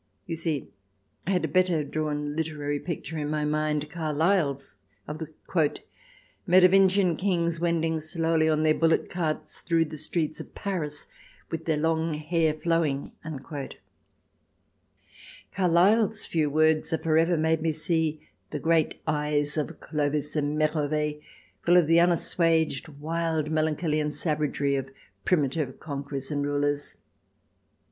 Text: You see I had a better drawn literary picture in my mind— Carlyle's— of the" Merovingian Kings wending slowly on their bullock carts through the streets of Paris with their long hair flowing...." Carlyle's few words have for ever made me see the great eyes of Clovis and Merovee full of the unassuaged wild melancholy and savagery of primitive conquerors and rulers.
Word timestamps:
You 0.25 0.35
see 0.35 0.67
I 1.27 1.29
had 1.33 1.45
a 1.45 1.47
better 1.47 1.83
drawn 1.83 2.35
literary 2.35 2.79
picture 2.79 3.19
in 3.19 3.29
my 3.29 3.45
mind— 3.45 3.87
Carlyle's— 3.91 4.77
of 5.07 5.19
the" 5.19 5.27
Merovingian 6.47 7.15
Kings 7.17 7.59
wending 7.59 7.99
slowly 8.01 8.49
on 8.49 8.63
their 8.63 8.73
bullock 8.73 9.09
carts 9.11 9.61
through 9.61 9.85
the 9.85 9.99
streets 9.99 10.39
of 10.39 10.55
Paris 10.55 11.05
with 11.51 11.65
their 11.65 11.77
long 11.77 12.15
hair 12.15 12.55
flowing...." 12.55 13.11
Carlyle's 15.55 16.25
few 16.25 16.49
words 16.49 16.89
have 16.89 17.03
for 17.03 17.15
ever 17.19 17.37
made 17.37 17.61
me 17.61 17.71
see 17.71 18.27
the 18.49 18.57
great 18.59 19.03
eyes 19.05 19.55
of 19.55 19.79
Clovis 19.79 20.35
and 20.35 20.57
Merovee 20.57 21.21
full 21.61 21.77
of 21.77 21.85
the 21.85 21.99
unassuaged 21.99 22.87
wild 22.87 23.51
melancholy 23.51 23.99
and 23.99 24.15
savagery 24.15 24.75
of 24.75 24.89
primitive 25.25 25.79
conquerors 25.79 26.31
and 26.31 26.43
rulers. 26.43 26.97